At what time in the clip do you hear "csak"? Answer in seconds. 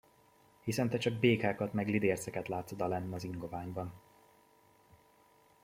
0.97-1.13